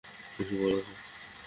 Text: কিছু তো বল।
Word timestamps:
কিছু 0.37 0.55
তো 0.55 0.63
বল। 0.63 0.73